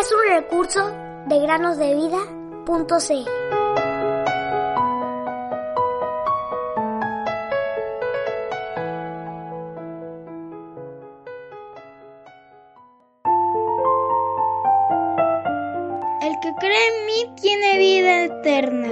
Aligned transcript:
es 0.00 0.12
un 0.12 0.34
recurso 0.34 0.90
de 1.26 1.40
granosdevida.cl. 1.40 2.22
El 16.22 16.40
que 16.40 16.54
cree 16.58 16.88
en 16.88 17.06
mí 17.06 17.34
tiene 17.40 17.78
vida 17.78 18.24
eterna. 18.24 18.90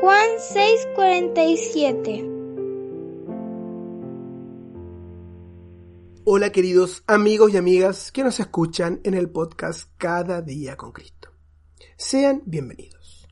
Juan 0.00 0.28
6:47 0.38 2.33
Hola 6.26 6.52
queridos 6.52 7.04
amigos 7.06 7.52
y 7.52 7.58
amigas 7.58 8.10
que 8.10 8.24
nos 8.24 8.40
escuchan 8.40 8.98
en 9.04 9.12
el 9.12 9.28
podcast 9.28 9.90
Cada 9.98 10.40
día 10.40 10.74
con 10.74 10.90
Cristo. 10.90 11.28
Sean 11.98 12.40
bienvenidos. 12.46 13.28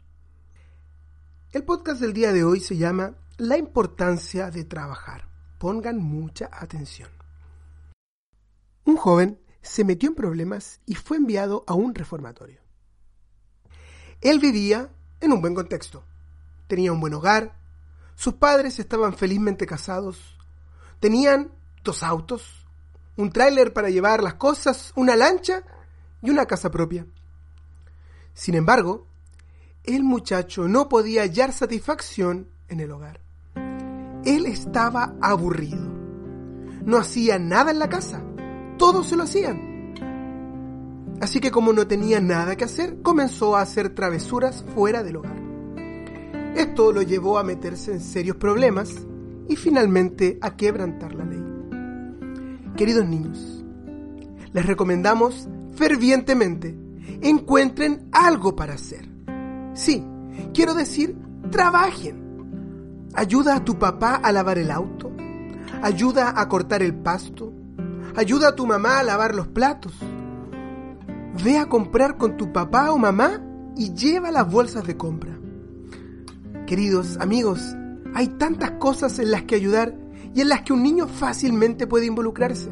El 1.52 1.64
podcast 1.64 2.02
del 2.02 2.12
día 2.12 2.34
de 2.34 2.44
hoy 2.44 2.60
se 2.60 2.76
llama 2.76 3.14
La 3.38 3.56
importancia 3.56 4.50
de 4.50 4.64
trabajar. 4.64 5.26
Pongan 5.58 6.02
mucha 6.02 6.50
atención. 6.52 7.08
Un 8.84 8.98
joven 8.98 9.40
se 9.62 9.84
metió 9.84 10.10
en 10.10 10.14
problemas 10.14 10.82
y 10.84 10.94
fue 10.94 11.16
enviado 11.16 11.64
a 11.66 11.72
un 11.72 11.94
reformatorio. 11.94 12.60
Él 14.20 14.38
vivía 14.38 14.90
en 15.22 15.32
un 15.32 15.40
buen 15.40 15.54
contexto. 15.54 16.04
Tenía 16.66 16.92
un 16.92 17.00
buen 17.00 17.14
hogar, 17.14 17.58
sus 18.16 18.34
padres 18.34 18.78
estaban 18.78 19.14
felizmente 19.14 19.64
casados, 19.64 20.36
tenían 21.00 21.52
dos 21.82 22.02
autos, 22.02 22.61
un 23.16 23.30
tráiler 23.30 23.72
para 23.72 23.90
llevar 23.90 24.22
las 24.22 24.34
cosas, 24.34 24.92
una 24.96 25.16
lancha 25.16 25.62
y 26.22 26.30
una 26.30 26.46
casa 26.46 26.70
propia. 26.70 27.06
Sin 28.34 28.54
embargo, 28.54 29.06
el 29.84 30.04
muchacho 30.04 30.68
no 30.68 30.88
podía 30.88 31.22
hallar 31.22 31.52
satisfacción 31.52 32.48
en 32.68 32.80
el 32.80 32.90
hogar. 32.90 33.20
Él 34.24 34.46
estaba 34.46 35.14
aburrido. 35.20 35.90
No 36.84 36.96
hacía 36.96 37.38
nada 37.38 37.70
en 37.70 37.78
la 37.78 37.88
casa. 37.88 38.22
Todos 38.78 39.08
se 39.08 39.16
lo 39.16 39.24
hacían. 39.24 39.72
Así 41.20 41.40
que 41.40 41.50
como 41.50 41.72
no 41.72 41.86
tenía 41.86 42.20
nada 42.20 42.56
que 42.56 42.64
hacer, 42.64 43.02
comenzó 43.02 43.56
a 43.56 43.62
hacer 43.62 43.94
travesuras 43.94 44.64
fuera 44.74 45.02
del 45.02 45.16
hogar. 45.16 45.40
Esto 46.56 46.92
lo 46.92 47.02
llevó 47.02 47.38
a 47.38 47.44
meterse 47.44 47.92
en 47.92 48.00
serios 48.00 48.36
problemas 48.36 48.94
y 49.48 49.56
finalmente 49.56 50.38
a 50.40 50.56
quebrantar 50.56 51.14
la 51.14 51.24
ley. 51.24 51.51
Queridos 52.76 53.06
niños, 53.06 53.64
les 54.52 54.66
recomendamos 54.66 55.48
fervientemente 55.74 56.76
encuentren 57.22 58.08
algo 58.12 58.54
para 58.54 58.74
hacer. 58.74 59.08
Sí, 59.74 60.04
quiero 60.52 60.74
decir, 60.74 61.16
trabajen. 61.50 63.10
Ayuda 63.14 63.56
a 63.56 63.64
tu 63.64 63.78
papá 63.78 64.16
a 64.16 64.32
lavar 64.32 64.58
el 64.58 64.70
auto. 64.70 65.12
Ayuda 65.82 66.34
a 66.36 66.48
cortar 66.48 66.82
el 66.82 66.94
pasto. 66.94 67.52
Ayuda 68.16 68.48
a 68.48 68.54
tu 68.54 68.66
mamá 68.66 68.98
a 68.98 69.02
lavar 69.02 69.34
los 69.34 69.48
platos. 69.48 69.94
Ve 71.44 71.58
a 71.58 71.66
comprar 71.66 72.16
con 72.18 72.36
tu 72.36 72.52
papá 72.52 72.90
o 72.92 72.98
mamá 72.98 73.40
y 73.76 73.94
lleva 73.94 74.30
las 74.30 74.50
bolsas 74.50 74.86
de 74.86 74.96
compra. 74.96 75.38
Queridos 76.66 77.16
amigos, 77.18 77.74
hay 78.14 78.28
tantas 78.28 78.72
cosas 78.72 79.18
en 79.18 79.30
las 79.30 79.42
que 79.44 79.54
ayudar 79.54 79.94
y 80.34 80.40
en 80.40 80.48
las 80.48 80.62
que 80.62 80.72
un 80.72 80.82
niño 80.82 81.06
fácilmente 81.06 81.86
puede 81.86 82.06
involucrarse. 82.06 82.70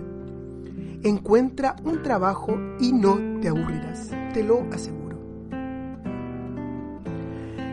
Encuentra 1.03 1.77
un 1.84 2.03
trabajo 2.03 2.58
y 2.78 2.92
no 2.92 3.19
te 3.41 3.48
aburrirás, 3.48 4.11
te 4.33 4.42
lo 4.42 4.66
aseguro. 4.72 5.19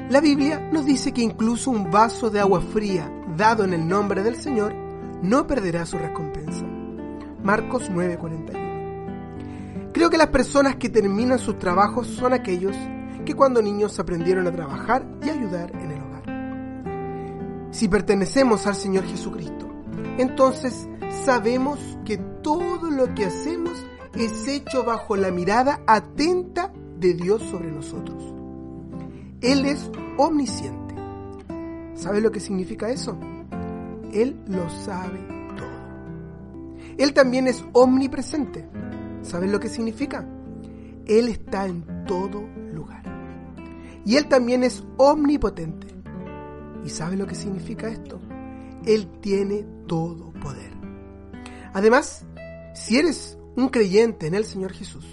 La 0.10 0.22
Biblia 0.22 0.70
nos 0.72 0.86
dice 0.86 1.12
que 1.12 1.22
incluso 1.22 1.70
un 1.70 1.92
vaso 1.92 2.30
de 2.30 2.40
agua 2.40 2.62
fría 2.62 3.12
dado 3.36 3.66
en 3.66 3.74
el 3.74 3.86
nombre 3.88 4.24
del 4.24 4.38
Señor 4.38 4.74
no 5.22 5.46
perderá 5.46 5.86
su 5.86 5.98
recompensa. 5.98 6.66
Marcos 7.44 7.90
9:41. 7.90 9.92
Creo 9.94 10.10
que 10.10 10.18
las 10.18 10.28
personas 10.28 10.76
que 10.76 10.90
terminan 10.90 11.40
sus 11.40 11.58
trabajos 11.60 12.08
son 12.08 12.34
aquellos 12.34 12.76
que 13.26 13.36
cuando 13.36 13.62
niños 13.62 14.00
aprendieron 14.00 14.48
a 14.48 14.52
trabajar 14.52 15.06
y 15.22 15.30
ayudar 15.30 15.72
en 15.76 15.92
el 15.92 16.02
hogar. 16.02 17.68
Si 17.72 17.90
pertenecemos 17.90 18.66
al 18.68 18.76
Señor 18.76 19.06
Jesucristo, 19.06 19.68
entonces 20.18 20.88
sabemos 21.26 21.80
que 22.06 22.18
todo 22.18 22.90
lo 22.90 23.14
que 23.14 23.26
hacemos 23.26 23.86
es 24.16 24.48
hecho 24.48 24.84
bajo 24.84 25.16
la 25.16 25.32
mirada 25.32 25.82
atenta 25.86 26.72
de 27.00 27.14
Dios 27.14 27.42
sobre 27.44 27.72
nosotros. 27.72 28.34
Él 29.42 29.66
es 29.66 29.92
omnisciente. 30.18 30.96
¿Sabe 31.94 32.22
lo 32.22 32.32
que 32.32 32.40
significa 32.40 32.90
eso? 32.90 33.18
Él 34.12 34.40
lo 34.48 34.70
sabe 34.70 35.20
todo. 35.56 36.96
Él 36.98 37.14
también 37.14 37.48
es 37.48 37.64
omnipresente. 37.74 38.68
¿Saben 39.22 39.52
lo 39.52 39.60
que 39.60 39.70
significa? 39.70 40.26
Él 41.06 41.30
está 41.30 41.68
en 41.68 42.06
todo 42.06 42.42
lugar. 42.74 43.04
Y 44.06 44.16
Él 44.16 44.28
también 44.28 44.64
es 44.64 44.84
omnipotente. 44.98 45.88
¿Y 46.84 46.90
sabe 46.90 47.18
lo 47.18 47.28
que 47.28 47.36
significa 47.36 47.88
esto? 47.90 48.20
Él 48.88 49.20
tiene 49.20 49.66
todo 49.86 50.32
poder. 50.42 50.72
Además, 51.74 52.26
si 52.74 52.98
eres 52.98 53.38
un 53.56 53.68
creyente 53.68 54.28
en 54.28 54.34
el 54.34 54.46
Señor 54.46 54.72
Jesús, 54.72 55.06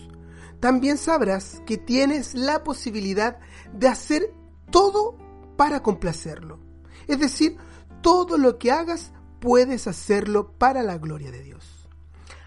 también 0.60 0.96
sabrás 0.96 1.60
que 1.66 1.76
tienes 1.76 2.34
la 2.34 2.62
posibilidad 2.62 3.38
de 3.72 3.88
hacer 3.88 4.32
todo 4.70 5.18
para 5.56 5.82
complacerlo. 5.82 6.58
Es 7.08 7.18
decir, 7.18 7.56
todo 8.00 8.38
lo 8.38 8.58
que 8.58 8.70
hagas 8.70 9.12
puedes 9.40 9.86
hacerlo 9.88 10.52
para 10.52 10.82
la 10.82 10.96
gloria 10.96 11.30
de 11.30 11.42
Dios. 11.42 11.88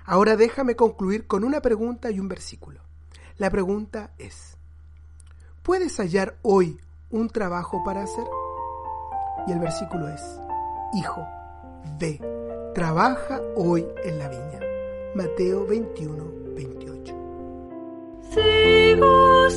Ahora 0.06 0.38
déjame 0.38 0.76
concluir 0.76 1.28
con 1.28 1.44
una 1.44 1.62
pregunta 1.62 2.10
y 2.10 2.20
un 2.20 2.30
versículo. 2.30 2.82
La 3.38 3.50
pregunta 3.50 4.14
es, 4.18 4.58
¿puedes 5.62 5.98
hallar 5.98 6.38
hoy 6.42 6.80
un 7.10 7.30
trabajo 7.30 7.84
para 7.84 8.04
hacer? 8.04 8.26
Y 9.46 9.52
el 9.52 9.60
versículo 9.60 10.08
es, 10.08 10.22
Hijo, 10.94 11.28
ve, 12.00 12.20
trabaja 12.74 13.42
hoy 13.56 13.86
en 14.06 14.20
la 14.20 14.30
viña. 14.30 14.60
Mateo 15.16 15.66
21, 15.66 16.24
28. 16.56 17.16
Sigo, 18.32 19.50